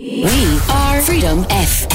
We 0.00 0.16
are 0.72 1.02
Freedom 1.02 1.44
FM. 1.44 1.92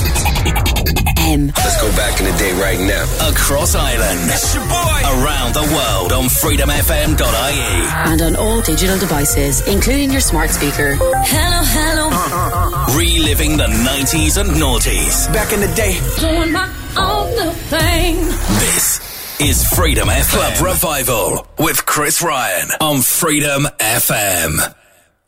Let's 1.57 1.81
go 1.81 1.89
back 1.95 2.19
in 2.19 2.27
the 2.27 2.35
day 2.37 2.53
right 2.61 2.79
now. 2.79 3.03
Across 3.31 3.73
Ireland. 3.73 4.29
It's 4.29 4.53
your 4.53 4.63
boy. 4.65 5.01
Around 5.25 5.55
the 5.55 5.63
world 5.73 6.11
on 6.13 6.25
freedomfm.ie. 6.25 8.11
And 8.11 8.21
on 8.21 8.35
all 8.35 8.61
digital 8.61 8.99
devices, 8.99 9.67
including 9.67 10.11
your 10.11 10.21
smart 10.21 10.51
speaker. 10.51 10.97
Hello, 10.99 11.63
hello. 11.65 12.95
Reliving 12.95 13.57
the 13.57 13.65
90s 13.65 14.39
and 14.39 14.51
noughties. 14.51 15.33
Back 15.33 15.51
in 15.51 15.61
the 15.61 15.73
day. 15.73 15.99
Doing 16.19 16.51
my 16.51 16.71
own 16.97 17.53
thing. 17.53 18.17
This 18.59 19.39
is 19.41 19.67
Freedom 19.69 20.09
FM 20.09 20.29
Club 20.31 20.63
Revival 20.63 21.47
with 21.57 21.83
Chris 21.87 22.21
Ryan 22.21 22.69
on 22.79 23.01
Freedom 23.01 23.63
FM. 23.79 24.75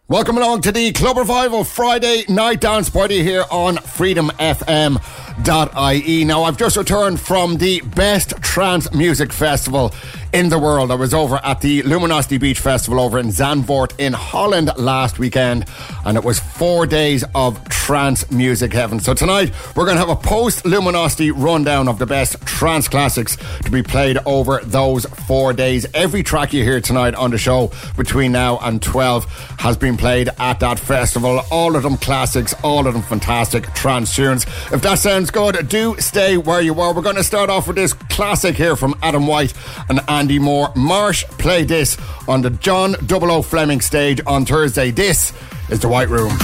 Welcome 0.09 0.37
along 0.37 0.61
to 0.61 0.71
the 0.71 0.93
Club 0.93 1.17
Revival 1.17 1.65
Friday 1.65 2.23
night 2.29 2.61
dance 2.61 2.89
party 2.89 3.23
here 3.23 3.43
on 3.51 3.75
Freedom 3.75 4.29
FM. 4.39 5.01
.ie. 5.37 6.23
Now 6.23 6.43
I've 6.43 6.57
just 6.57 6.77
returned 6.77 7.19
from 7.19 7.57
the 7.57 7.81
best 7.81 8.41
trance 8.41 8.89
music 8.93 9.33
festival 9.33 9.93
in 10.37 10.49
the 10.49 10.59
world. 10.59 10.91
I 10.91 10.93
was 10.93 11.15
over 11.15 11.37
at 11.43 11.61
the 11.61 11.81
Luminosity 11.81 12.37
Beach 12.37 12.59
Festival 12.59 12.99
over 12.99 13.17
in 13.17 13.29
Zandvoort 13.29 13.93
in 13.97 14.13
Holland 14.13 14.69
last 14.77 15.17
weekend, 15.17 15.65
and 16.05 16.15
it 16.15 16.23
was 16.23 16.39
four 16.39 16.85
days 16.85 17.23
of 17.33 17.67
trance 17.69 18.29
music 18.29 18.71
heaven. 18.71 18.99
So 18.99 19.15
tonight 19.15 19.51
we're 19.75 19.85
going 19.85 19.95
to 19.95 20.05
have 20.05 20.09
a 20.09 20.15
post 20.15 20.63
Luminosity 20.63 21.31
rundown 21.31 21.87
of 21.87 21.97
the 21.97 22.05
best 22.05 22.39
trance 22.45 22.87
classics 22.87 23.35
to 23.63 23.71
be 23.71 23.81
played 23.81 24.19
over 24.27 24.59
those 24.63 25.05
four 25.05 25.53
days. 25.53 25.87
Every 25.95 26.21
track 26.21 26.53
you 26.53 26.63
hear 26.63 26.81
tonight 26.81 27.15
on 27.15 27.31
the 27.31 27.39
show 27.39 27.71
between 27.95 28.31
now 28.31 28.59
and 28.59 28.79
12 28.79 29.25
has 29.57 29.75
been 29.75 29.97
played 29.97 30.29
at 30.37 30.59
that 30.59 30.79
festival. 30.79 31.41
All 31.49 31.75
of 31.75 31.81
them 31.81 31.97
classics, 31.97 32.53
all 32.63 32.85
of 32.85 32.93
them 32.93 33.01
fantastic 33.01 33.73
trance 33.73 34.15
tunes. 34.15 34.45
If 34.71 34.83
that 34.83 34.99
sounds 34.99 35.31
good, 35.31 35.67
do 35.67 35.95
stay 35.97 36.37
where 36.37 36.61
you 36.61 36.79
are. 36.79 36.93
We're 36.93 37.01
going 37.01 37.15
to 37.15 37.23
start 37.23 37.49
off 37.49 37.65
with 37.65 37.77
this 37.77 37.93
classic 37.93 38.55
here 38.55 38.75
from 38.75 38.93
Adam 39.01 39.25
White 39.25 39.53
and 39.89 40.01
Andy 40.07 40.26
Moore. 40.35 40.71
Marsh 40.75 41.23
played 41.39 41.69
this 41.69 41.97
on 42.27 42.41
the 42.41 42.49
John 42.49 42.95
00 43.07 43.41
Fleming 43.41 43.81
stage 43.81 44.19
on 44.27 44.45
Thursday. 44.45 44.91
This 44.91 45.33
is 45.69 45.79
the 45.79 45.87
White 45.87 46.09
Room. 46.09 46.37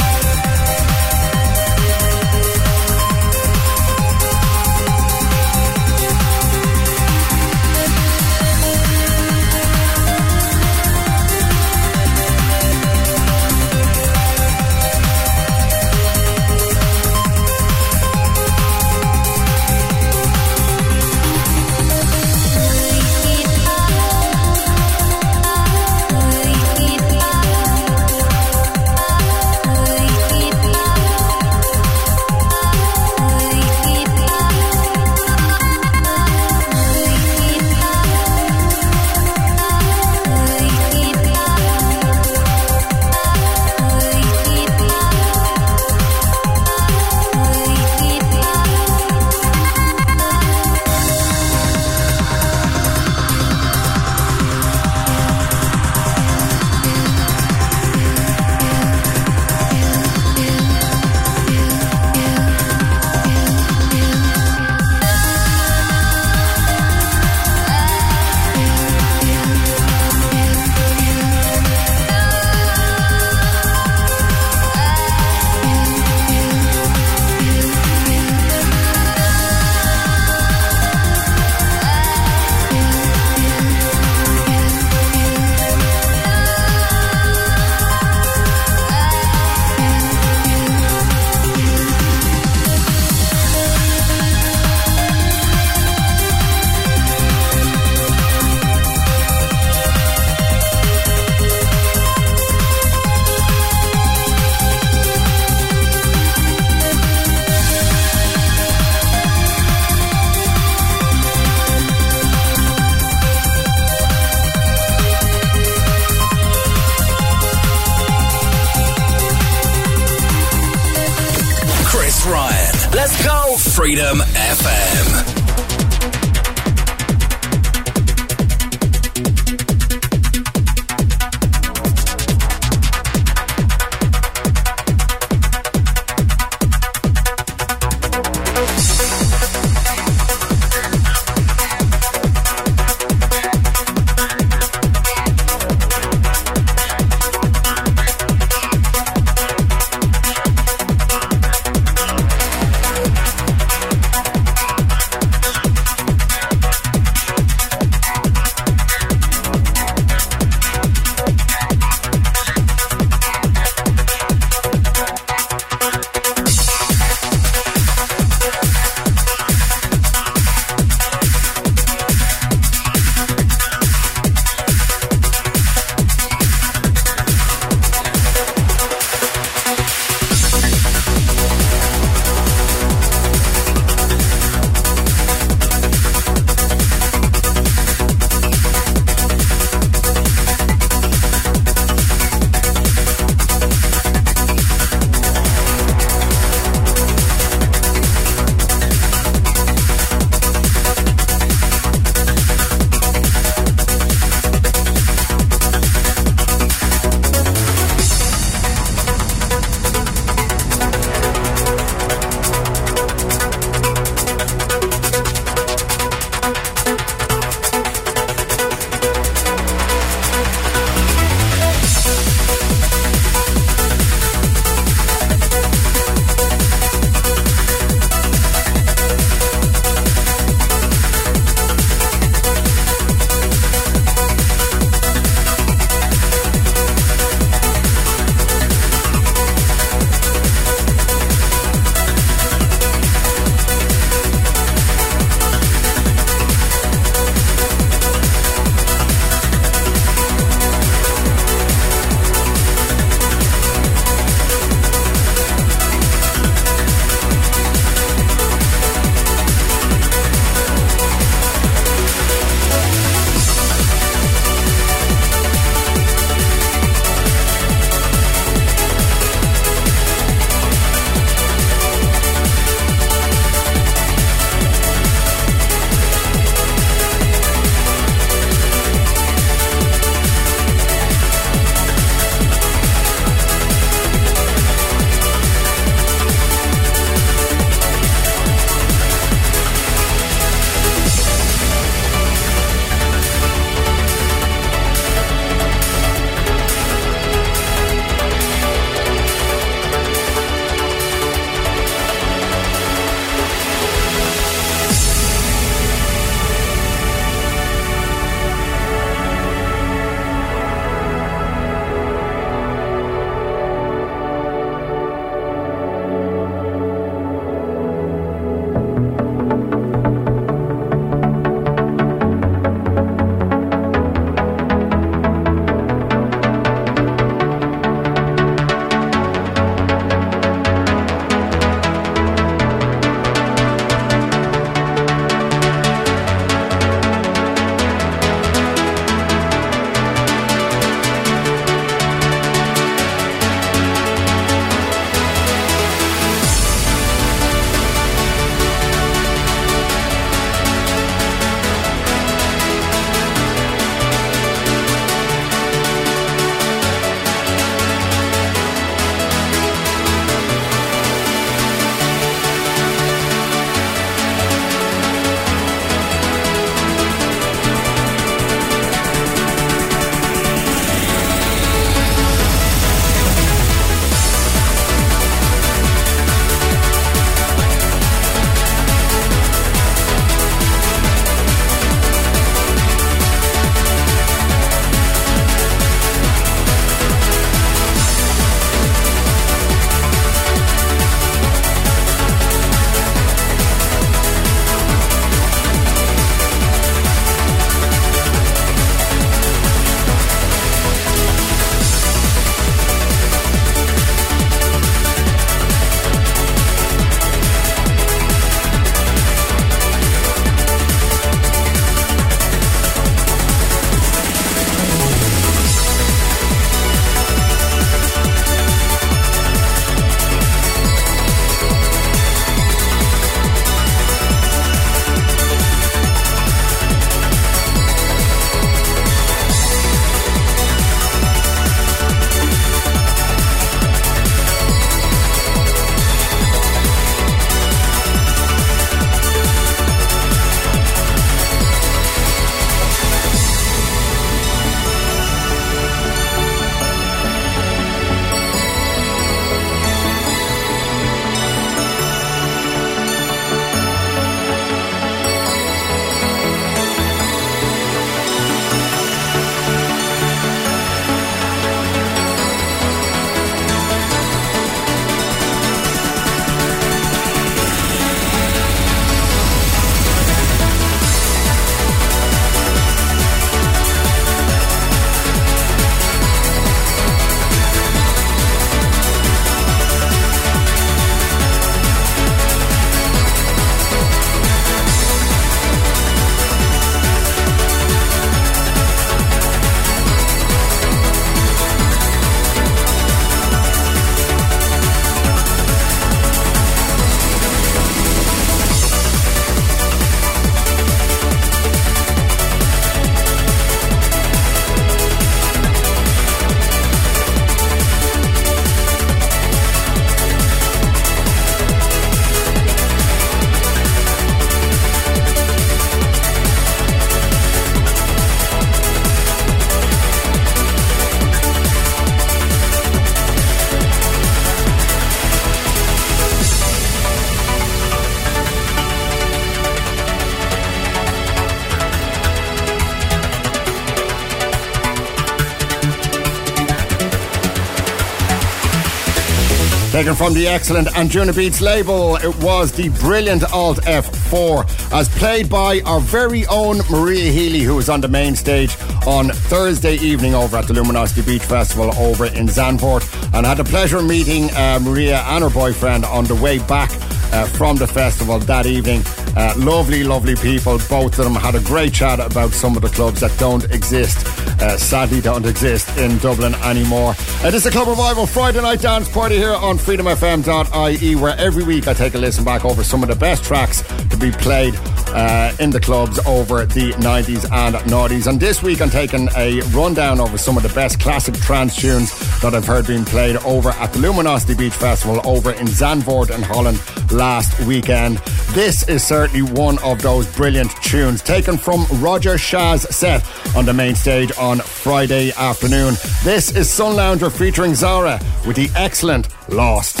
Taken 539.92 540.14
from 540.14 540.32
the 540.32 540.48
excellent 540.48 540.88
Anjunabeats 540.88 541.60
label, 541.60 542.16
it 542.16 542.34
was 542.42 542.72
the 542.72 542.88
brilliant 542.88 543.44
Alt 543.52 543.76
F4, 543.82 544.90
as 544.90 545.06
played 545.10 545.50
by 545.50 545.82
our 545.82 546.00
very 546.00 546.46
own 546.46 546.78
Maria 546.90 547.30
Healy, 547.30 547.60
who 547.60 547.74
was 547.74 547.90
on 547.90 548.00
the 548.00 548.08
main 548.08 548.34
stage 548.34 548.74
on 549.06 549.28
Thursday 549.28 549.96
evening 549.96 550.34
over 550.34 550.56
at 550.56 550.66
the 550.66 550.72
Luminosity 550.72 551.20
Beach 551.20 551.42
Festival 551.42 551.94
over 551.98 552.24
in 552.24 552.46
Zandvoort. 552.46 553.04
And 553.34 553.44
had 553.44 553.58
the 553.58 553.64
pleasure 553.64 553.98
of 553.98 554.06
meeting 554.06 554.50
uh, 554.52 554.78
Maria 554.82 555.18
and 555.26 555.44
her 555.44 555.50
boyfriend 555.50 556.06
on 556.06 556.24
the 556.24 556.36
way 556.36 556.58
back 556.60 556.90
uh, 557.32 557.44
from 557.48 557.76
the 557.76 557.86
festival 557.86 558.38
that 558.38 558.64
evening. 558.64 559.02
Uh, 559.36 559.52
lovely, 559.58 560.04
lovely 560.04 560.36
people. 560.36 560.78
Both 560.88 561.18
of 561.18 561.24
them 561.24 561.34
had 561.34 561.54
a 561.54 561.60
great 561.60 561.92
chat 561.92 562.18
about 562.18 562.52
some 562.52 562.76
of 562.76 562.82
the 562.82 562.88
clubs 562.88 563.20
that 563.20 563.38
don't 563.38 563.64
exist, 563.64 564.26
uh, 564.60 564.76
sadly 564.76 565.20
don't 565.20 565.46
exist 565.46 565.88
in 565.98 566.18
Dublin 566.18 566.54
anymore. 566.56 567.14
It 567.44 567.54
is 567.54 567.66
a 567.66 567.70
Club 567.70 567.88
Revival 567.88 568.26
Friday 568.26 568.60
night 568.60 568.80
dance 568.80 569.08
party 569.08 569.36
here 569.36 569.52
on 569.52 569.78
freedomfm.ie, 569.78 571.14
where 571.16 571.36
every 571.38 571.64
week 571.64 571.88
I 571.88 571.94
take 571.94 572.14
a 572.14 572.18
listen 572.18 572.44
back 572.44 572.64
over 572.64 572.84
some 572.84 573.02
of 573.02 573.08
the 573.08 573.16
best 573.16 573.44
tracks 573.44 573.82
to 574.08 574.16
be 574.16 574.30
played 574.30 574.74
uh, 575.12 575.54
in 575.60 575.70
the 575.70 575.80
clubs 575.80 576.18
over 576.26 576.66
the 576.66 576.92
90s 576.92 577.50
and 577.52 577.74
90s. 577.76 578.26
And 578.26 578.40
this 578.40 578.62
week 578.62 578.80
I'm 578.80 578.90
taking 578.90 579.28
a 579.36 579.60
rundown 579.72 580.20
over 580.20 580.38
some 580.38 580.56
of 580.56 580.62
the 580.62 580.68
best 580.70 581.00
classic 581.00 581.34
trance 581.36 581.76
tunes 581.76 582.10
that 582.40 582.54
I've 582.54 582.66
heard 582.66 582.86
being 582.86 583.04
played 583.04 583.36
over 583.38 583.70
at 583.70 583.92
the 583.92 583.98
Luminosity 583.98 584.54
Beach 584.54 584.72
Festival 584.72 585.20
over 585.24 585.52
in 585.52 585.66
Zandvoort 585.66 586.34
in 586.34 586.42
Holland 586.42 586.80
last 587.12 587.58
weekend. 587.66 588.18
This 588.52 588.88
is 588.88 589.02
certainly 589.02 589.42
one 589.52 589.78
of 589.82 590.02
those 590.02 590.26
brilliant 590.34 590.70
tunes 590.82 591.22
taken 591.22 591.56
from 591.56 591.86
Roger 592.00 592.36
Shah's 592.38 592.82
set 592.94 593.24
on 593.56 593.64
the 593.64 593.72
main 593.72 593.94
stage 593.94 594.32
on 594.38 594.58
Friday 594.58 595.32
afternoon. 595.32 595.94
This 596.24 596.54
is 596.54 596.68
Sunlounger 596.68 597.30
featuring 597.30 597.74
Zara 597.74 598.20
with 598.46 598.56
the 598.56 598.70
excellent 598.76 599.28
Lost. 599.48 600.00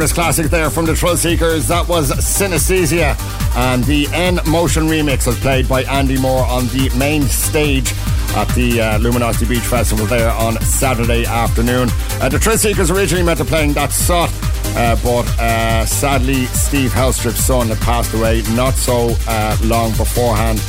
Timeless 0.00 0.14
classic 0.14 0.46
there 0.46 0.70
from 0.70 0.86
the 0.86 0.92
Thrillseekers. 0.92 1.68
That 1.68 1.86
was 1.86 2.10
Synaesthesia. 2.10 3.14
And 3.54 3.84
the 3.84 4.08
N 4.14 4.40
Motion 4.46 4.84
remix 4.84 5.26
was 5.26 5.38
played 5.40 5.68
by 5.68 5.82
Andy 5.82 6.18
Moor 6.18 6.42
on 6.46 6.68
the 6.68 6.90
main 6.96 7.24
stage 7.24 7.92
at 8.34 8.48
the 8.54 8.80
uh, 8.80 8.98
Luminosity 8.98 9.44
Beach 9.44 9.58
Festival 9.58 10.06
there 10.06 10.30
on 10.30 10.58
Saturday 10.62 11.26
afternoon. 11.26 11.90
Uh, 12.12 12.30
the 12.30 12.38
Thrillseekers 12.38 12.90
originally 12.90 13.22
meant 13.22 13.40
to 13.40 13.44
playing 13.44 13.74
that 13.74 13.92
sot, 13.92 14.30
uh, 14.74 14.96
but 15.04 15.28
uh, 15.38 15.84
sadly 15.84 16.46
Steve 16.46 16.92
Helstrip's 16.92 17.44
son 17.44 17.66
had 17.68 17.78
passed 17.80 18.14
away 18.14 18.40
not 18.54 18.72
so 18.76 19.14
uh, 19.28 19.54
long 19.64 19.90
beforehand, 19.98 20.62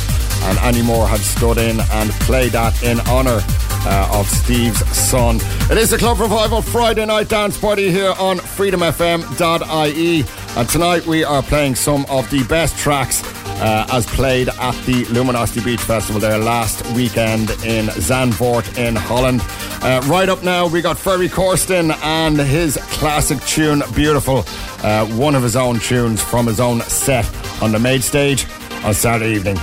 and 0.44 0.58
Andy 0.58 0.82
Moor 0.82 1.08
had 1.08 1.22
stood 1.22 1.58
in 1.58 1.80
and 1.80 2.12
played 2.28 2.52
that 2.52 2.84
in 2.84 3.00
honour 3.08 3.40
uh, 3.86 4.20
of 4.20 4.28
Steve's 4.28 4.86
son. 4.96 5.38
It 5.70 5.78
is 5.78 5.90
the 5.90 5.98
Club 5.98 6.20
Revival 6.20 6.62
Friday 6.62 7.06
night 7.06 7.30
dance 7.30 7.58
party 7.58 7.92
here 7.92 8.14
on 8.20 8.38
freedomfm.ie. 8.38 10.26
And 10.58 10.70
tonight 10.70 11.06
we 11.06 11.24
are 11.24 11.42
playing 11.42 11.76
some 11.76 12.06
of 12.10 12.30
the 12.30 12.44
best 12.44 12.78
tracks 12.78 13.24
uh, 13.62 13.86
as 13.92 14.06
played 14.08 14.50
at 14.50 14.76
the 14.86 15.06
Luminosity 15.06 15.64
Beach 15.64 15.80
Festival 15.80 16.20
there 16.20 16.38
last 16.38 16.86
weekend 16.96 17.52
in 17.64 17.86
Zandvoort 17.88 18.78
in 18.78 18.96
Holland. 18.96 19.42
Uh, 19.84 20.02
right 20.08 20.30
up 20.30 20.44
now, 20.44 20.68
we 20.68 20.82
got 20.82 20.98
Ferry 20.98 21.30
Corsten 21.30 21.96
and 22.04 22.38
his 22.38 22.78
classic 22.94 23.40
tune, 23.42 23.84
Beautiful, 23.96 24.44
uh, 24.84 25.06
one 25.08 25.36
of 25.36 25.44
his 25.44 25.56
own 25.56 25.80
tunes 25.80 26.22
from 26.24 26.48
his 26.48 26.60
own 26.60 26.82
set 26.82 27.30
on 27.62 27.72
the 27.72 27.80
main 27.80 28.02
stage 28.02 28.46
on 28.84 28.94
Saturday 28.94 29.36
evening. 29.36 29.58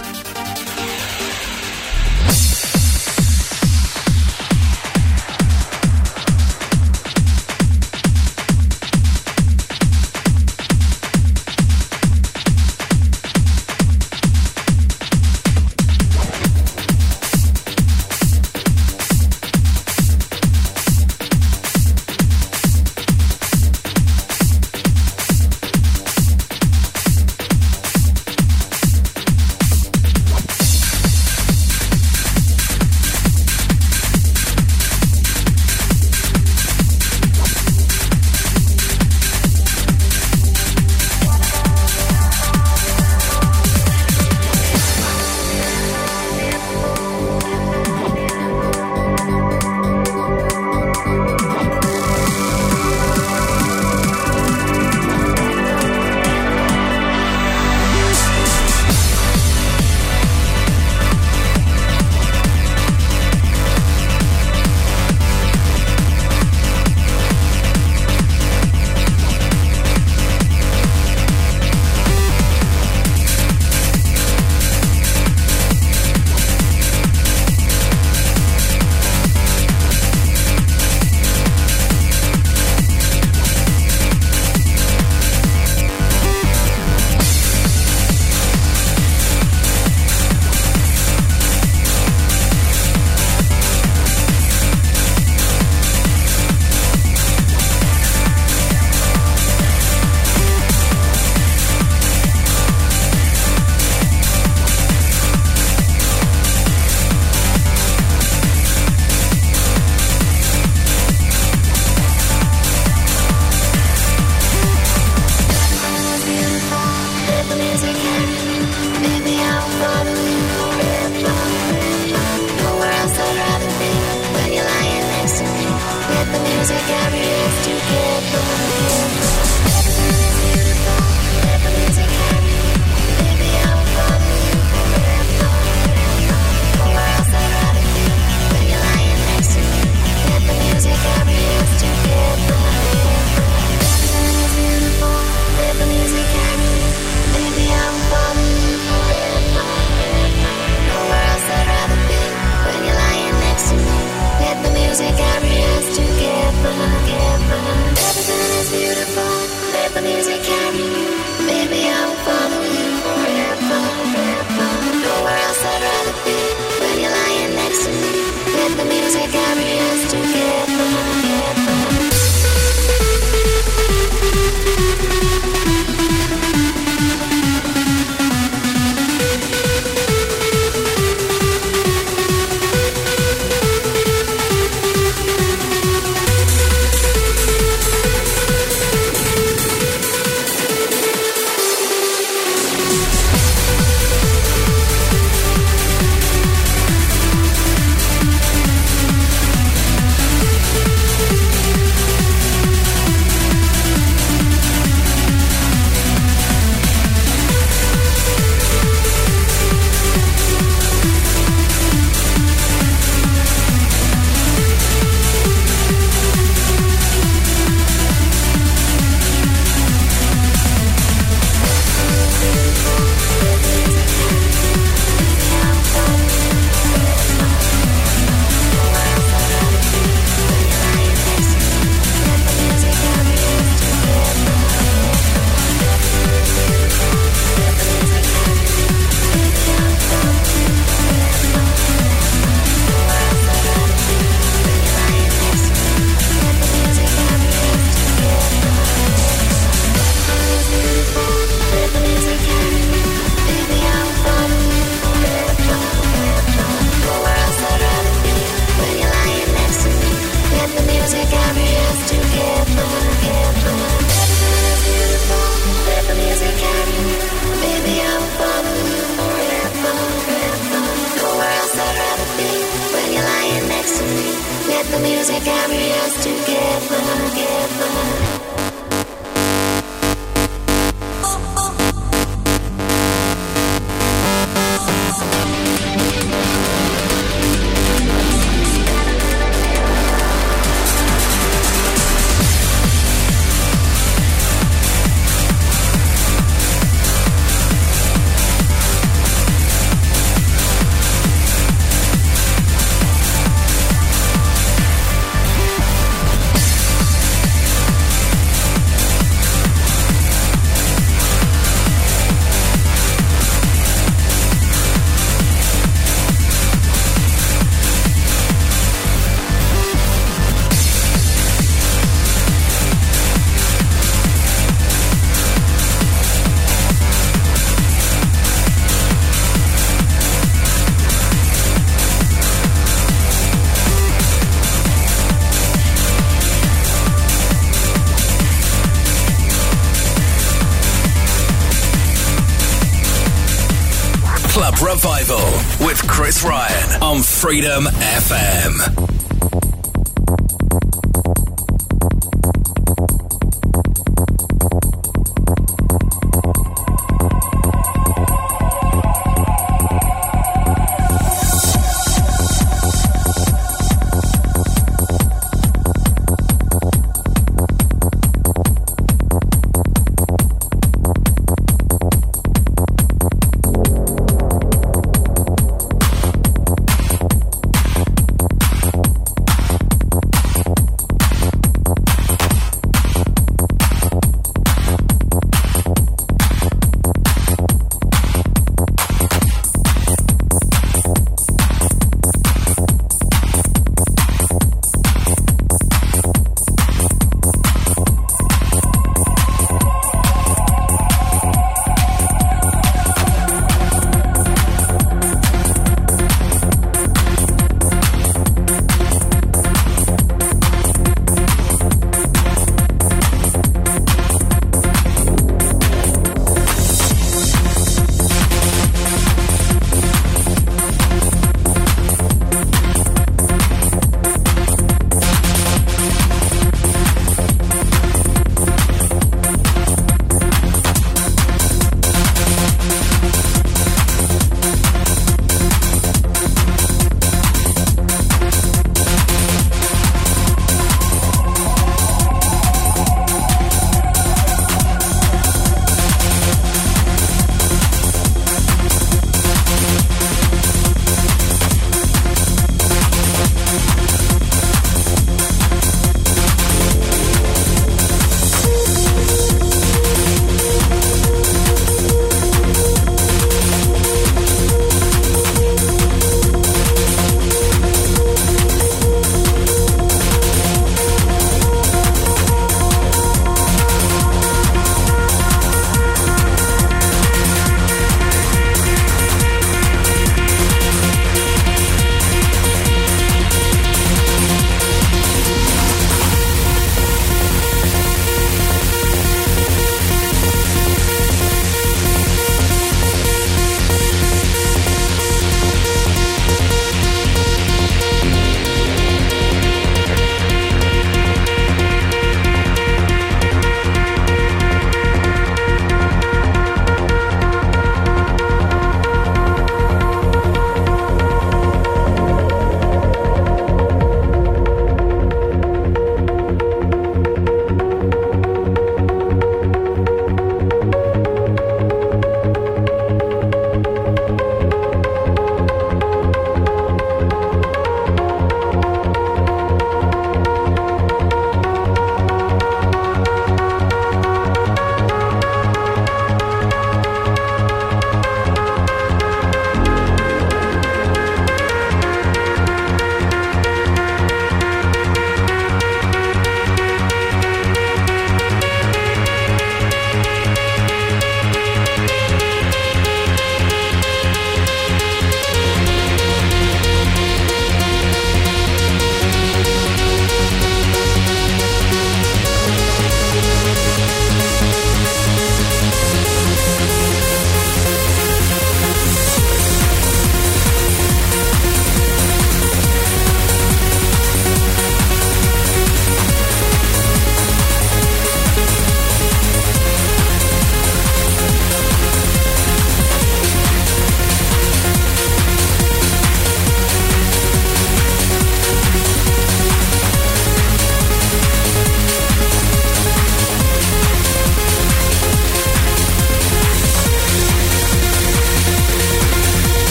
Freedom 347.23 347.85
FM. 347.85 349.08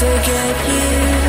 Forget 0.00 0.56
you. 0.66 1.19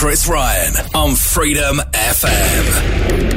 Chris 0.00 0.26
Ryan 0.26 0.72
on 0.94 1.14
Freedom 1.14 1.76
FM. 1.92 3.29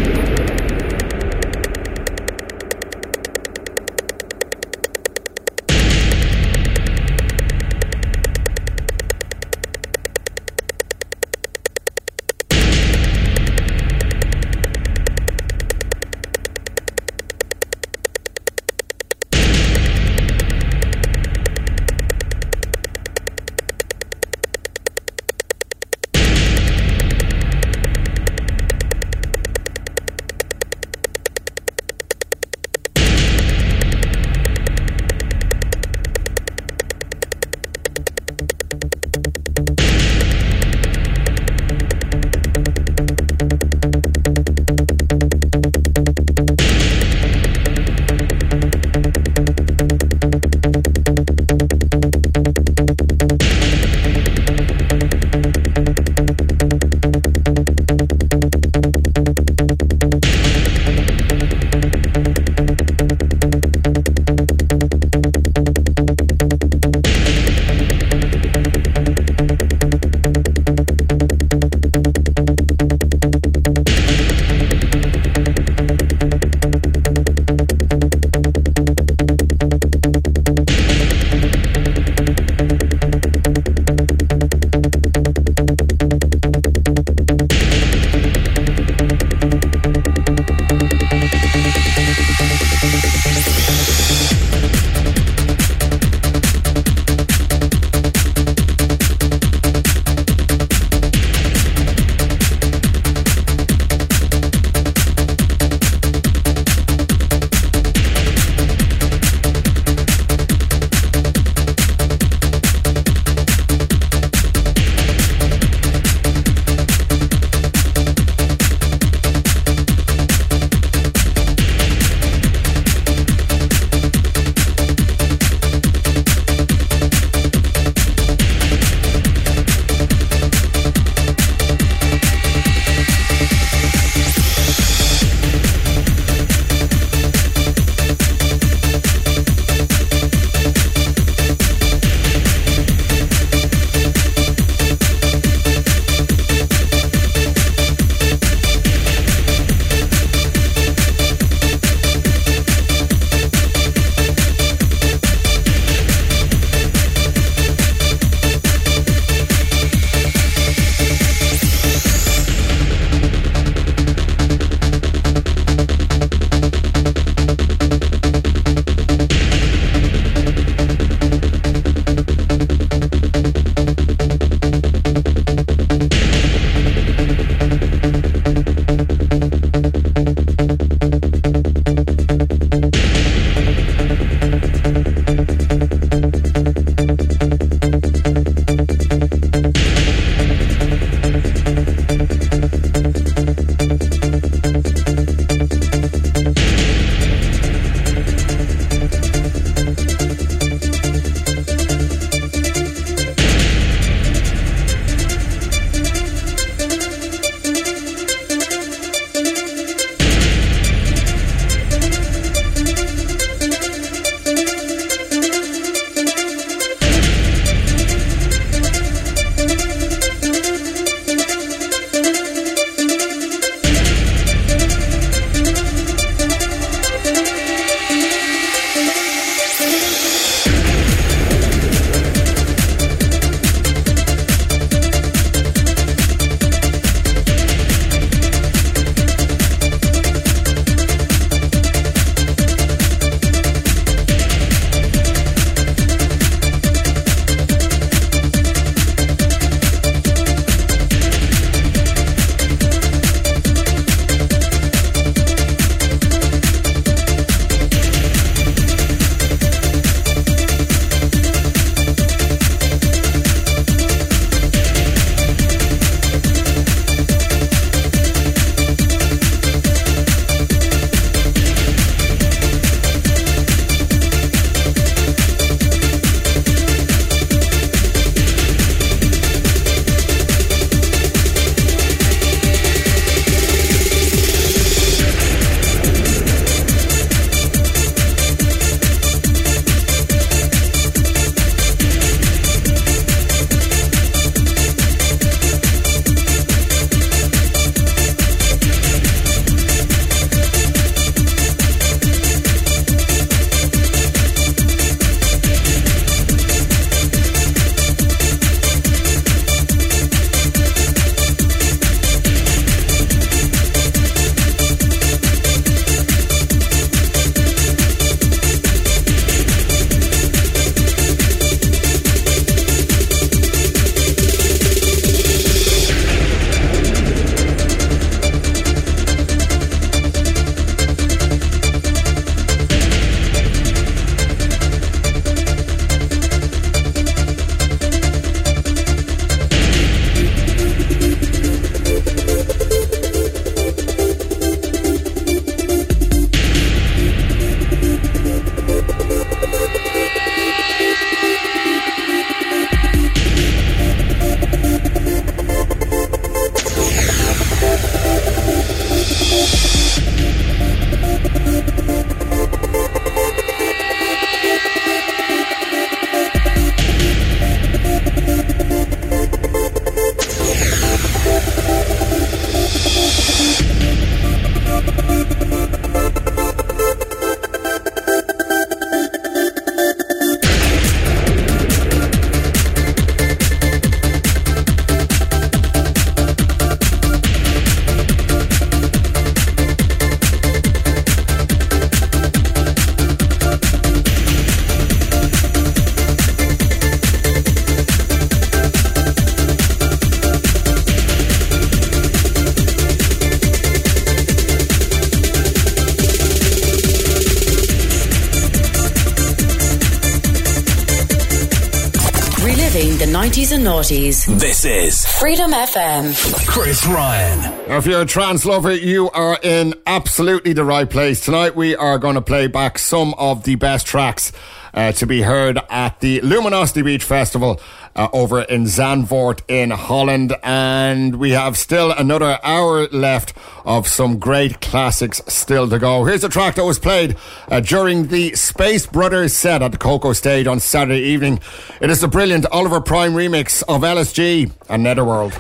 90s. 414.04 414.60
This 414.60 414.84
is 414.84 415.26
Freedom 415.26 415.72
FM. 415.72 416.68
Chris 416.68 417.06
Ryan. 417.08 417.60
Now, 417.88 417.98
if 417.98 418.06
you're 418.06 418.22
a 418.22 418.26
trance 418.26 418.66
lover, 418.66 418.94
you 418.94 419.30
are 419.30 419.58
in 419.64 419.94
absolutely 420.06 420.74
the 420.74 420.84
right 420.84 421.10
place. 421.10 421.40
Tonight, 421.40 421.78
we 421.78 421.96
are 421.96 422.18
going 422.18 422.36
to 422.36 422.42
play 422.42 422.68
back 422.68 423.00
some 423.00 423.34
of 423.36 423.64
the 423.64 423.76
best 423.76 424.06
tracks 424.06 424.52
uh, 424.94 425.12
to 425.14 425.26
be 425.26 425.42
heard 425.42 425.80
at 425.90 426.20
the 426.20 426.42
Luminosity 426.42 427.02
Beach 427.02 427.24
Festival 427.24 427.80
uh, 428.16 428.28
over 428.34 428.62
in 428.62 428.84
Zandvoort 428.84 429.62
in 429.68 429.92
Holland. 429.92 430.56
And 430.64 431.38
we 431.38 431.52
have 431.52 431.78
still 431.78 432.12
another 432.12 432.60
hour 432.64 433.08
left 433.08 433.54
of 433.86 434.08
some 434.08 434.40
great 434.40 434.82
classics 434.82 435.42
still 435.48 435.90
to 435.90 436.00
go. 436.00 436.26
Here's 436.26 436.44
a 436.44 436.50
track 436.50 436.76
that 436.76 436.86
was 436.86 437.00
played 437.00 437.36
uh, 437.70 437.80
during 437.80 438.28
the 438.28 438.56
Space 438.56 439.06
Brothers 439.06 439.54
set 439.54 439.82
at 439.82 439.92
the 439.92 439.98
Coco 439.98 440.34
Stage 440.34 440.68
on 440.68 440.80
Saturday 440.80 441.22
evening. 441.22 441.60
It 442.02 442.10
is 442.10 442.22
the 442.22 442.28
brilliant 442.28 442.66
Oliver 442.68 443.02
Prime 443.02 443.34
remix 443.34 443.84
of 443.84 444.02
LSG 444.02 444.72
and 444.90 445.04
Netherworld. 445.04 445.54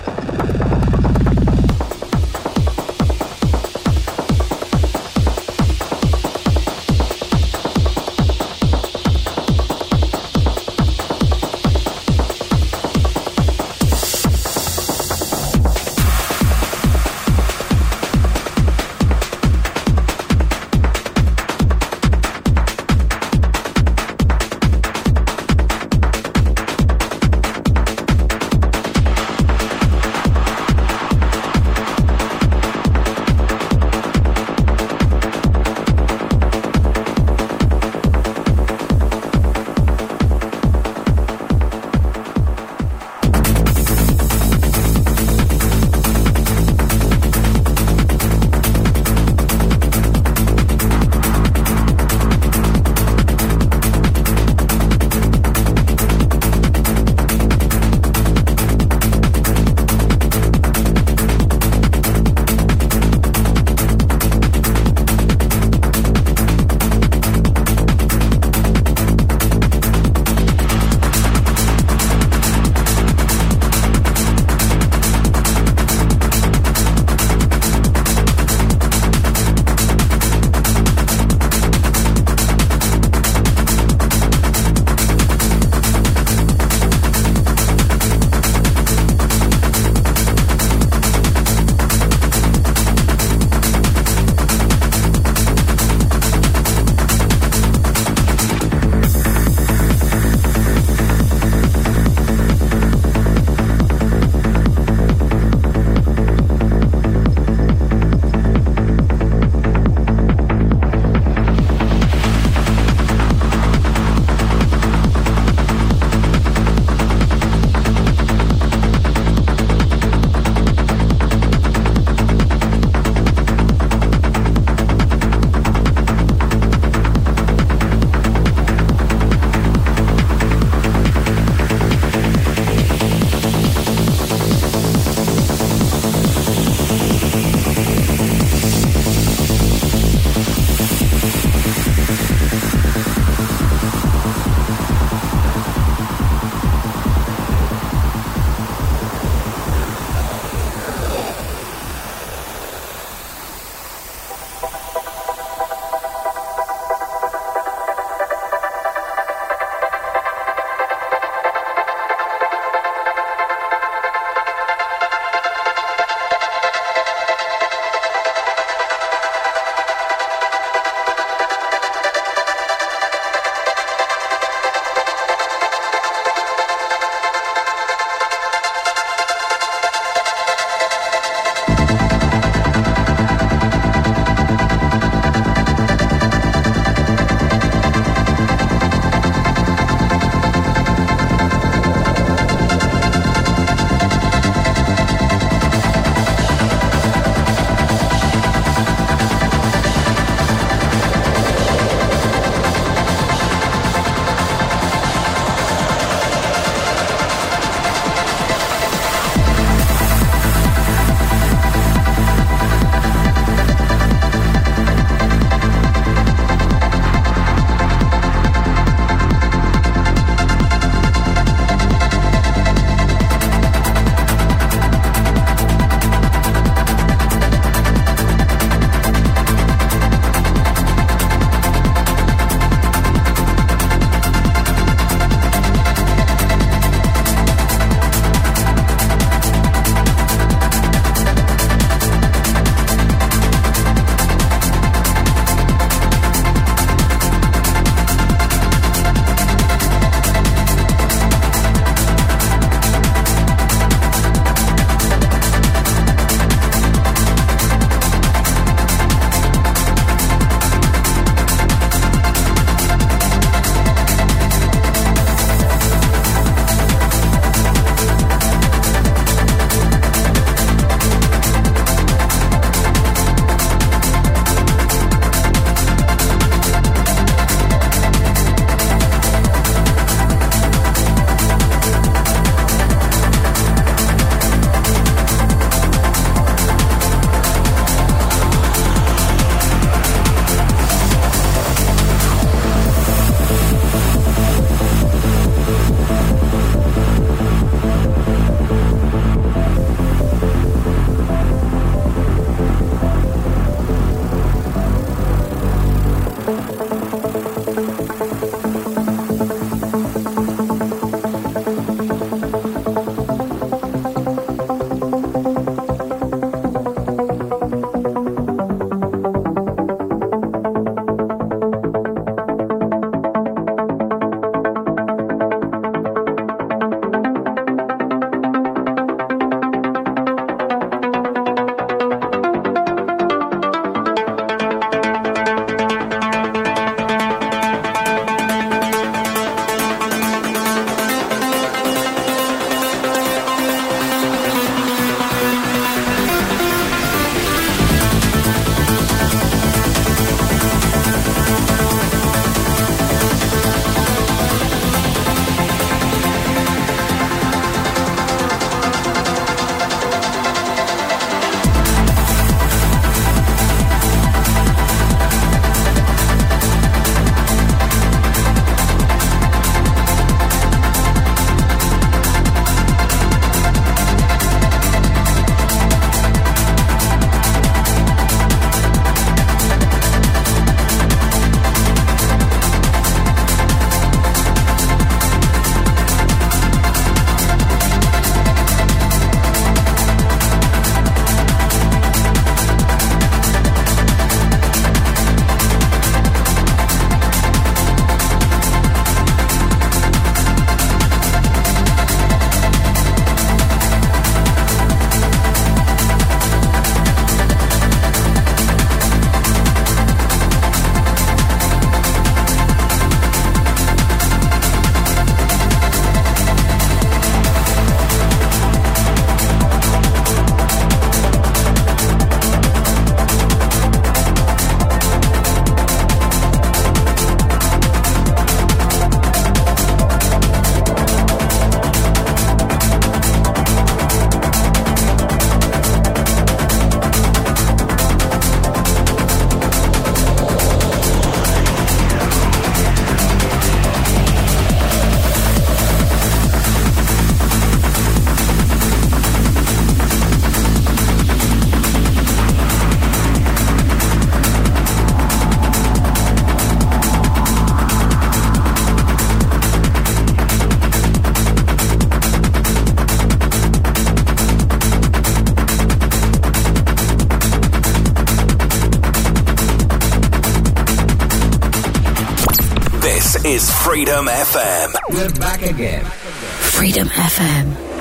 We're 475.23 475.29
back 475.39 475.61
again. 475.61 476.03
Freedom 476.03 477.07
FM. 477.07 477.92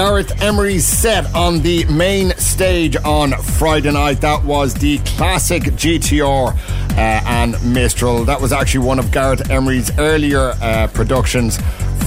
Gareth 0.00 0.40
Emery's 0.40 0.86
set 0.86 1.26
on 1.34 1.60
the 1.60 1.84
main 1.84 2.30
stage 2.38 2.96
on 3.04 3.32
Friday 3.32 3.92
night. 3.92 4.22
That 4.22 4.42
was 4.46 4.72
the 4.72 4.96
classic 5.00 5.64
GTR 5.64 6.54
uh, 6.56 6.96
and 6.96 7.52
Mistral. 7.74 8.24
That 8.24 8.40
was 8.40 8.50
actually 8.50 8.86
one 8.86 8.98
of 8.98 9.12
Gareth 9.12 9.50
Emery's 9.50 9.90
earlier 9.98 10.54
uh, 10.62 10.86
productions 10.94 11.58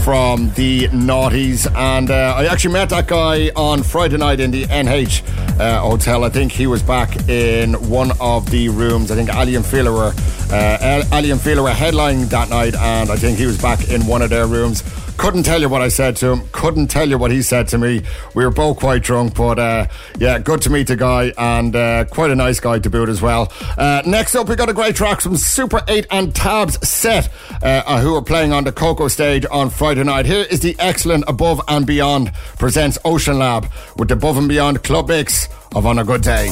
from 0.04 0.52
the 0.56 0.88
noughties. 0.88 1.72
And 1.76 2.10
uh, 2.10 2.34
I 2.36 2.46
actually 2.46 2.74
met 2.74 2.90
that 2.90 3.08
guy 3.08 3.52
on 3.56 3.84
Friday 3.84 4.18
night 4.18 4.40
in 4.40 4.50
the 4.50 4.64
NH 4.64 5.60
uh, 5.60 5.82
hotel. 5.82 6.24
I 6.24 6.30
think 6.30 6.52
he 6.52 6.66
was 6.66 6.82
back 6.82 7.30
in 7.30 7.74
one 7.88 8.12
of 8.20 8.50
the 8.50 8.70
rooms. 8.70 9.12
I 9.12 9.16
think 9.16 9.30
Aly 9.32 9.54
and 9.54 9.66
Fila 9.66 9.92
were, 9.92 10.14
uh, 10.52 11.04
Aly 11.14 11.30
and 11.30 11.46
were 11.46 11.70
headlining 11.70 12.28
that 12.30 12.50
night, 12.50 12.74
and 12.74 13.12
I 13.12 13.18
think 13.18 13.38
he 13.38 13.46
was 13.46 13.62
back 13.62 13.90
in 13.90 14.08
one 14.08 14.24
of 14.24 14.32
their 14.32 14.48
rooms. 14.48 14.82
Couldn't 15.24 15.44
tell 15.44 15.62
you 15.62 15.70
what 15.70 15.82
I 15.82 15.88
said 15.88 16.18
to 16.18 16.34
him. 16.34 16.50
Couldn't 16.52 16.88
tell 16.88 17.08
you 17.08 17.18
what 17.18 17.32
he 17.32 17.42
said 17.42 17.70
to 17.70 17.78
me. 17.78 18.02
We 18.36 18.44
were 18.44 18.52
both 18.52 18.80
quite 18.80 19.04
drunk, 19.04 19.36
but 19.36 19.58
uh, 19.58 19.88
yeah, 20.20 20.38
good 20.38 20.62
to 20.64 20.70
meet 20.70 20.88
the 20.88 20.98
guy 20.98 21.32
and 21.38 21.74
uh, 21.74 22.04
quite 22.12 22.30
a 22.30 22.36
nice 22.36 22.60
guy 22.60 22.80
to 22.80 22.90
boot 22.90 23.08
as 23.08 23.22
well. 23.22 23.50
Uh, 23.78 24.02
next 24.06 24.36
up, 24.36 24.50
we 24.50 24.58
got 24.58 24.68
a 24.68 24.74
great 24.74 24.98
track 24.98 25.22
from 25.22 25.38
Super 25.38 25.80
8 25.88 26.08
and 26.12 26.36
Tab's 26.36 26.86
set, 26.86 27.30
uh, 27.62 28.02
who 28.02 28.14
are 28.16 28.22
playing 28.22 28.52
on 28.52 28.66
the 28.66 28.74
Coco 28.74 29.08
stage 29.08 29.46
on 29.50 29.70
Friday 29.70 30.04
night. 30.04 30.26
Here 30.26 30.46
is 30.52 30.60
the 30.60 30.76
excellent 30.78 31.24
Above 31.30 31.62
and 31.70 31.88
Beyond 31.88 32.34
presents 32.60 32.98
OceanLab 33.06 33.72
with 33.98 34.10
the 34.10 34.16
Above 34.16 34.38
and 34.38 34.50
Beyond 34.50 34.84
Club 34.84 35.08
Mix 35.08 35.48
of 35.74 35.86
On 35.86 36.00
a 36.00 36.04
Good 36.04 36.22
Day. 36.22 36.52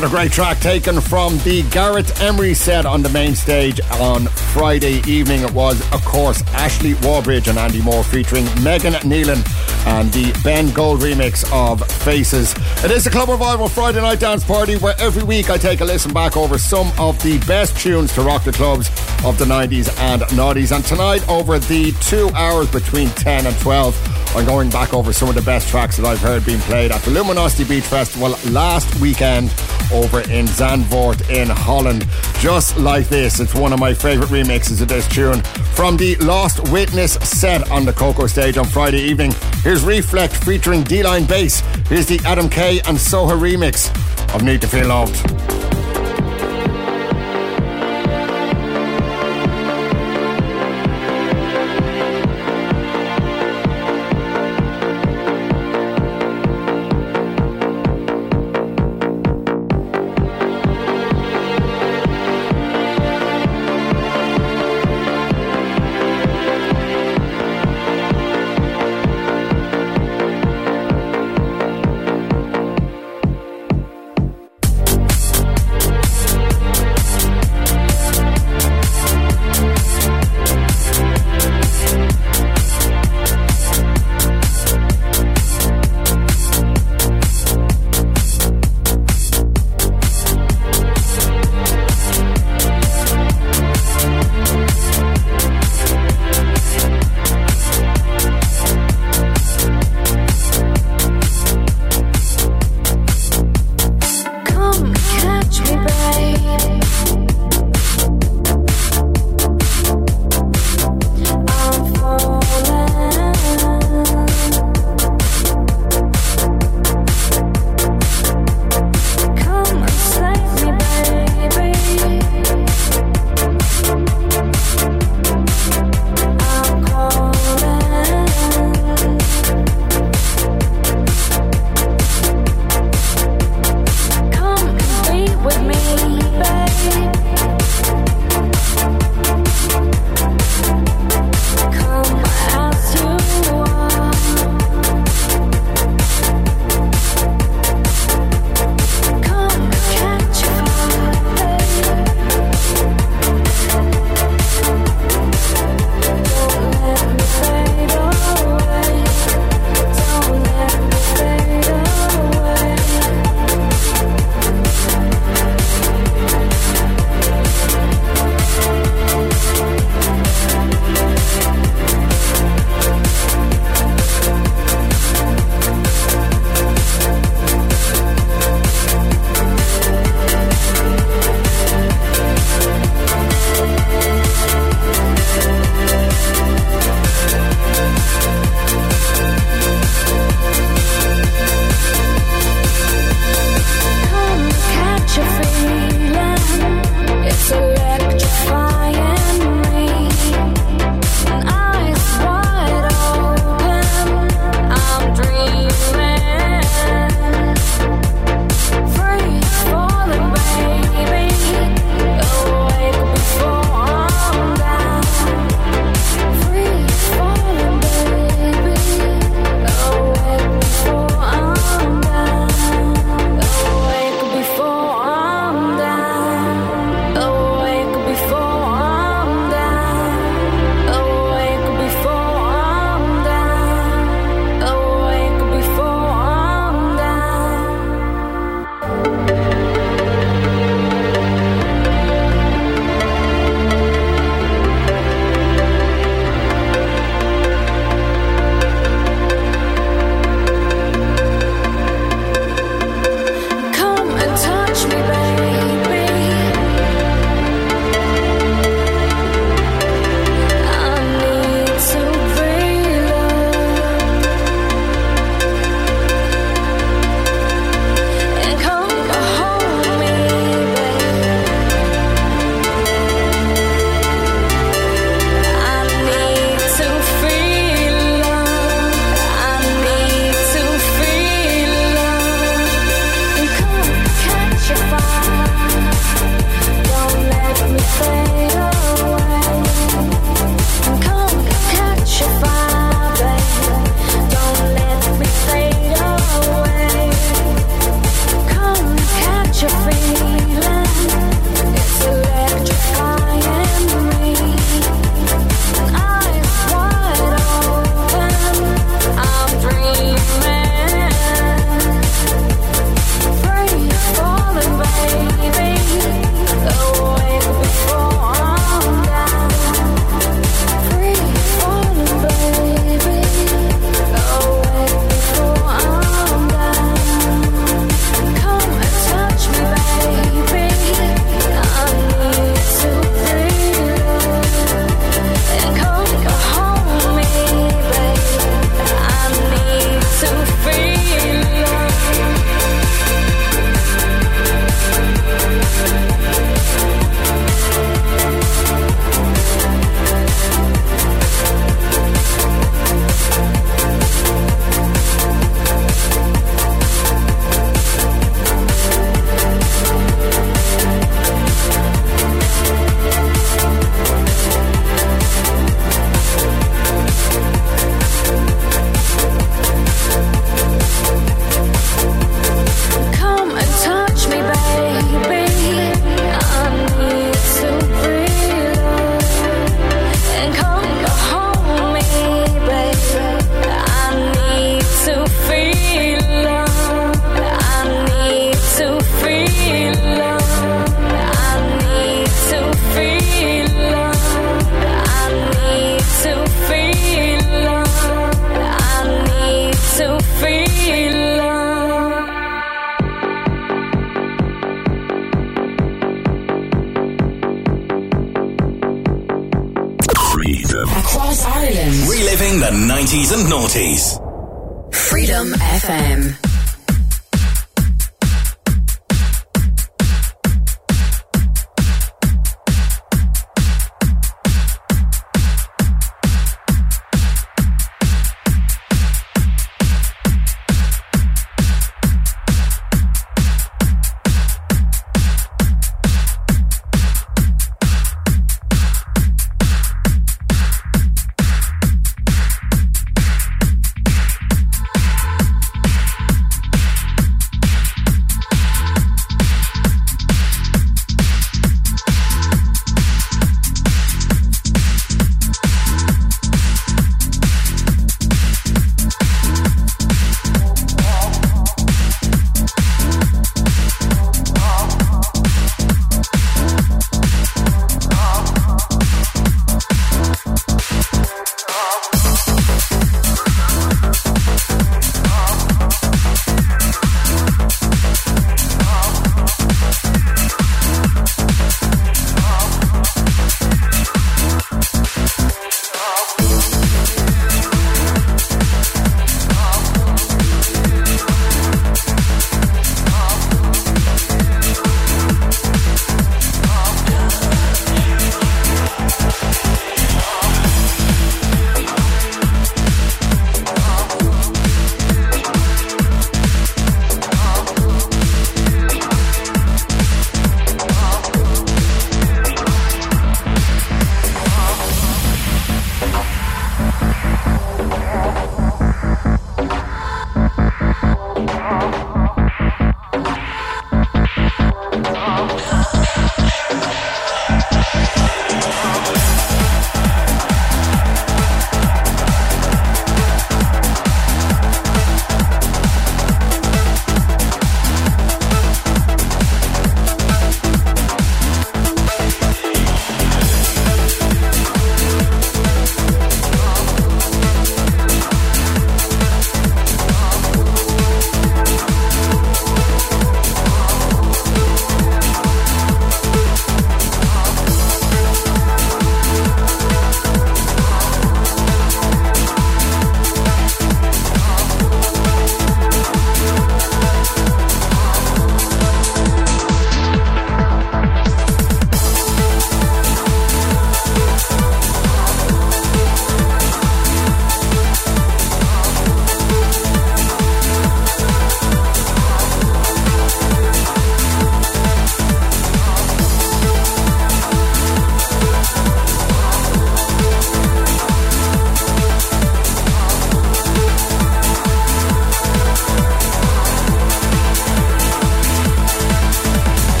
Another 0.00 0.16
great 0.16 0.32
track 0.32 0.58
taken 0.60 0.98
from 0.98 1.36
the 1.40 1.62
Gareth 1.70 2.22
Emery 2.22 2.54
set 2.54 2.86
on 2.86 3.02
the 3.02 3.10
main 3.10 3.34
stage 3.34 3.82
on 4.00 4.24
Friday 4.54 5.02
evening. 5.06 5.42
It 5.42 5.52
was, 5.52 5.78
of 5.92 6.02
course, 6.06 6.40
Ashley 6.54 6.94
Wallbridge 6.94 7.48
and 7.48 7.58
Andy 7.58 7.82
Moor 7.82 8.02
featuring 8.02 8.46
Meighan 8.64 8.94
Nealon 9.02 9.44
and 9.86 10.10
the 10.10 10.32
Ben 10.42 10.70
Gold 10.70 11.00
remix 11.00 11.44
of 11.52 11.86
Faces. 11.86 12.54
It 12.82 12.90
is 12.90 13.06
a 13.06 13.10
Club 13.10 13.28
Revival 13.28 13.68
Friday 13.68 14.00
night 14.00 14.20
dance 14.20 14.42
party 14.42 14.78
where 14.78 14.94
every 14.98 15.22
week 15.22 15.50
I 15.50 15.58
take 15.58 15.82
a 15.82 15.84
listen 15.84 16.14
back 16.14 16.34
over 16.34 16.56
some 16.56 16.90
of 16.98 17.22
the 17.22 17.38
best 17.40 17.76
tunes 17.76 18.14
to 18.14 18.22
rock 18.22 18.44
the 18.44 18.52
clubs 18.52 18.88
of 19.22 19.36
the 19.36 19.44
90s 19.44 19.94
and 20.00 20.22
noughties. 20.32 20.74
And 20.74 20.82
tonight, 20.82 21.28
over 21.28 21.58
the 21.58 21.92
two 22.00 22.30
hours 22.30 22.70
between 22.70 23.10
10 23.10 23.44
and 23.44 23.58
12, 23.58 24.09
I'm 24.34 24.46
going 24.46 24.70
back 24.70 24.94
over 24.94 25.12
some 25.12 25.28
of 25.28 25.34
the 25.34 25.42
best 25.42 25.68
tracks 25.68 25.96
that 25.96 26.06
I've 26.06 26.20
heard 26.20 26.46
being 26.46 26.60
played 26.60 26.92
at 26.92 27.02
the 27.02 27.10
Luminosity 27.10 27.64
Beach 27.64 27.84
Festival 27.84 28.36
last 28.52 29.00
weekend 29.00 29.52
over 29.92 30.20
in 30.20 30.46
Zandvoort 30.46 31.28
in 31.30 31.48
Holland. 31.48 32.06
Just 32.38 32.78
like 32.78 33.08
this, 33.08 33.40
it's 33.40 33.54
one 33.54 33.72
of 33.72 33.80
my 33.80 33.92
favourite 33.92 34.30
remixes 34.30 34.80
of 34.80 34.88
this 34.88 35.08
tune 35.08 35.42
from 35.74 35.96
the 35.96 36.14
Lost 36.16 36.70
Witness 36.70 37.14
set 37.14 37.70
on 37.72 37.84
the 37.84 37.92
Coco 37.92 38.28
stage 38.28 38.56
on 38.56 38.66
Friday 38.66 39.00
evening. 39.00 39.32
Here's 39.62 39.82
Reflekt 39.82 40.44
featuring 40.44 40.84
Delline 40.84 41.28
Bass. 41.28 41.60
Here's 41.88 42.06
the 42.06 42.20
Adam 42.24 42.48
K 42.48 42.78
and 42.80 42.96
Soha 42.96 43.38
remix 43.38 43.88
of 44.34 44.42
Need 44.42 44.60
to 44.60 44.68
Feel 44.68 44.88
Loved. 44.88 45.69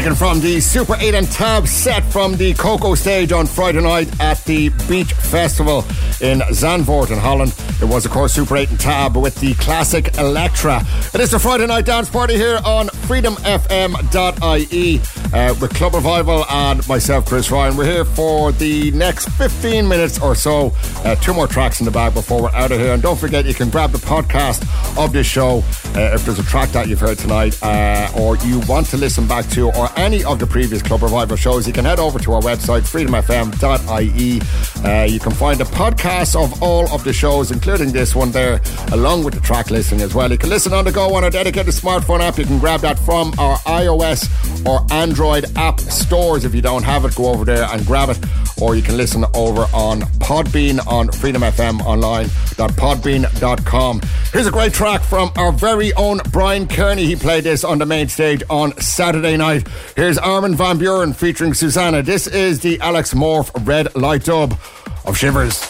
Taken 0.00 0.14
from 0.14 0.40
the 0.40 0.60
Super 0.60 0.96
8 0.98 1.14
and 1.14 1.30
Tab 1.30 1.68
set 1.68 2.02
from 2.10 2.34
the 2.34 2.54
Coco 2.54 2.94
stage 2.94 3.32
on 3.32 3.44
Friday 3.44 3.82
night 3.82 4.08
at 4.18 4.42
the 4.44 4.70
Beach 4.88 5.12
Festival 5.12 5.80
in 6.22 6.38
Zandvoort 6.52 7.10
in 7.10 7.18
Holland. 7.18 7.54
It 7.82 7.84
was, 7.84 8.06
of 8.06 8.10
course, 8.10 8.32
Super 8.32 8.56
8 8.56 8.70
and 8.70 8.80
Tab 8.80 9.14
with 9.14 9.34
the 9.40 9.52
classic 9.56 10.16
Elektra. 10.16 10.80
It 11.12 11.20
is 11.20 11.32
the 11.32 11.38
Friday 11.38 11.66
night 11.66 11.84
dance 11.84 12.08
party 12.08 12.36
here 12.36 12.60
on 12.64 12.86
freedomfm.ie 12.86 15.00
uh, 15.34 15.54
with 15.60 15.74
Club 15.74 15.92
Revival 15.92 16.46
and 16.48 16.88
myself, 16.88 17.26
Chris 17.26 17.50
Ryan. 17.50 17.76
We're 17.76 17.84
here 17.84 18.06
for 18.06 18.52
the 18.52 18.92
next 18.92 19.28
15 19.32 19.86
minutes 19.86 20.18
or 20.18 20.34
so. 20.34 20.72
Uh, 21.04 21.14
two 21.16 21.34
more 21.34 21.46
tracks 21.46 21.80
in 21.80 21.84
the 21.84 21.90
bag 21.90 22.14
before 22.14 22.40
we're 22.40 22.54
out 22.54 22.72
of 22.72 22.80
here. 22.80 22.94
And 22.94 23.02
don't 23.02 23.18
forget, 23.18 23.44
you 23.44 23.52
can 23.52 23.68
grab 23.68 23.90
the 23.90 23.98
podcast 23.98 24.62
of 24.96 25.12
this 25.12 25.26
show 25.26 25.62
uh, 25.96 26.14
if 26.14 26.24
there's 26.24 26.38
a 26.38 26.44
track 26.44 26.68
that 26.70 26.88
you've 26.88 27.00
heard 27.00 27.18
tonight 27.18 27.60
uh, 27.62 28.10
or 28.16 28.36
you 28.38 28.60
want 28.68 28.86
to 28.86 28.96
listen 28.96 29.26
back 29.26 29.46
to 29.48 29.70
or 29.72 29.88
any 29.98 30.24
of 30.24 30.38
the 30.38 30.46
previous 30.46 30.82
Club 30.82 31.02
Revival 31.02 31.36
shows, 31.36 31.66
you 31.66 31.72
can 31.72 31.84
head 31.84 31.98
over 31.98 32.18
to 32.18 32.32
our 32.32 32.40
website, 32.40 32.82
freedomfm.ie. 32.82 34.40
Uh, 34.84 35.04
you 35.04 35.18
can 35.20 35.32
find 35.32 35.58
the 35.58 35.64
podcast 35.64 36.40
of 36.42 36.62
all 36.62 36.88
of 36.92 37.02
the 37.04 37.12
shows, 37.12 37.50
including 37.50 37.92
this 37.92 38.14
one 38.14 38.30
there, 38.30 38.60
along 38.92 39.24
with 39.24 39.34
the 39.34 39.40
track 39.40 39.70
listing 39.70 40.00
as 40.00 40.14
well. 40.14 40.30
You 40.30 40.38
can 40.38 40.48
listen 40.48 40.72
on 40.72 40.84
the 40.84 40.92
go 40.92 41.14
on 41.14 41.24
our 41.24 41.30
dedicated 41.30 41.74
smartphone 41.74 42.20
app. 42.20 42.38
You 42.38 42.44
can 42.44 42.58
grab 42.58 42.80
that 42.80 42.98
from 42.98 43.32
our 43.38 43.56
iOS 43.58 44.28
or 44.66 44.86
Android 44.92 45.46
app 45.56 45.80
stores. 45.80 46.44
If 46.44 46.54
you 46.54 46.62
don't 46.62 46.84
have 46.84 47.04
it, 47.04 47.14
go 47.14 47.26
over 47.26 47.44
there 47.44 47.64
and 47.64 47.84
grab 47.84 48.10
it. 48.10 48.18
Or 48.60 48.76
you 48.76 48.82
can 48.82 48.96
listen 48.96 49.24
over 49.34 49.66
on 49.72 50.02
Podbean 50.20 50.86
on 50.86 51.08
freedomfmonline.podbean.com. 51.08 54.00
Here's 54.32 54.46
a 54.46 54.50
great 54.50 54.72
track 54.72 55.02
from 55.02 55.30
our 55.36 55.52
very 55.52 55.92
own 55.94 56.20
Brian 56.30 56.66
Kearney. 56.68 57.06
He 57.06 57.16
played 57.16 57.44
this 57.44 57.64
on 57.64 57.78
the 57.78 57.86
main 57.86 58.08
stage 58.08 58.42
on 58.50 58.78
Saturday 58.80 59.36
night. 59.36 59.66
Here's 59.96 60.18
Armin 60.18 60.54
van 60.54 60.78
Buuren 60.78 61.14
featuring 61.14 61.54
Susana. 61.54 62.02
This 62.02 62.26
is 62.26 62.60
the 62.60 62.78
Alex 62.80 63.14
Morph 63.14 63.50
Red 63.66 63.94
Light 63.94 64.24
Dub 64.24 64.58
of 65.04 65.16
Shivers. 65.16 65.68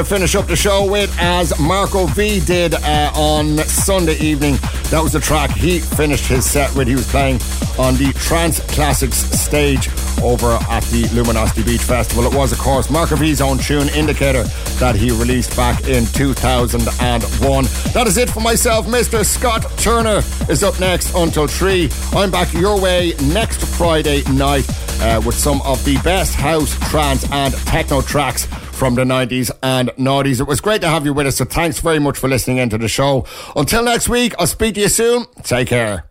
To 0.00 0.06
finish 0.06 0.34
up 0.34 0.46
the 0.46 0.56
show 0.56 0.90
with, 0.90 1.14
as 1.20 1.52
Marco 1.60 2.06
V 2.06 2.40
did 2.40 2.72
uh, 2.72 3.12
on 3.14 3.58
Sunday 3.58 4.16
evening. 4.16 4.54
That 4.88 5.00
was 5.02 5.12
the 5.12 5.20
track 5.20 5.50
he 5.50 5.78
finished 5.78 6.26
his 6.26 6.50
set 6.50 6.74
with. 6.74 6.88
He 6.88 6.94
was 6.94 7.06
playing 7.06 7.34
on 7.78 7.96
the 7.96 8.10
Trance 8.14 8.60
Classics 8.72 9.18
stage 9.18 9.90
over 10.22 10.52
at 10.70 10.82
the 10.84 11.06
Luminosity 11.12 11.64
Beach 11.64 11.82
Festival. 11.82 12.24
It 12.24 12.34
was, 12.34 12.50
of 12.50 12.58
course, 12.58 12.88
Marco 12.88 13.14
V's 13.16 13.42
own 13.42 13.58
tune, 13.58 13.90
Indicator, 13.90 14.44
that 14.78 14.94
he 14.94 15.10
released 15.10 15.54
back 15.54 15.86
in 15.86 16.06
2001. 16.06 17.64
That 17.92 18.06
is 18.06 18.16
it 18.16 18.30
for 18.30 18.40
myself. 18.40 18.86
Mr. 18.86 19.22
Scott 19.22 19.70
Turner 19.76 20.22
is 20.48 20.62
up 20.62 20.80
next 20.80 21.14
until 21.14 21.46
3. 21.46 21.90
I'm 22.12 22.30
back 22.30 22.50
your 22.54 22.80
way 22.80 23.12
next 23.24 23.62
Friday 23.76 24.22
night 24.32 24.66
uh, 25.02 25.20
with 25.26 25.34
some 25.34 25.60
of 25.60 25.84
the 25.84 25.98
best 25.98 26.34
house, 26.36 26.74
trance, 26.88 27.30
and 27.30 27.52
techno 27.66 28.00
tracks 28.00 28.48
from 28.80 28.94
the 28.94 29.04
90s 29.04 29.50
and 29.62 29.90
noughties. 29.90 30.40
It 30.40 30.48
was 30.48 30.62
great 30.62 30.80
to 30.80 30.88
have 30.88 31.04
you 31.04 31.12
with 31.12 31.26
us, 31.26 31.36
so 31.36 31.44
thanks 31.44 31.80
very 31.80 31.98
much 31.98 32.16
for 32.16 32.30
listening 32.30 32.56
into 32.56 32.78
the 32.78 32.88
show. 32.88 33.26
Until 33.54 33.84
next 33.84 34.08
week, 34.08 34.34
I'll 34.38 34.46
speak 34.46 34.76
to 34.76 34.80
you 34.80 34.88
soon. 34.88 35.26
Take 35.42 35.68
care. 35.68 36.09